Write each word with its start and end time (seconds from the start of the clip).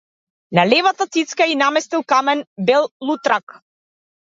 На 0.59 0.63
левата 0.71 1.07
цицка 1.17 1.47
ѝ 1.51 1.59
наместил 1.63 2.03
камен 2.15 2.43
белутрак. 2.73 3.57